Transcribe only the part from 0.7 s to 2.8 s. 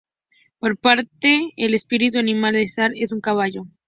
otra parte, el espíritu animal de